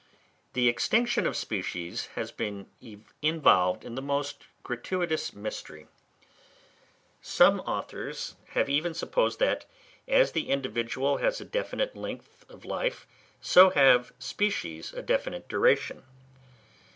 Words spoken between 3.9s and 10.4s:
the most gratuitous mystery. Some authors have even supposed that, as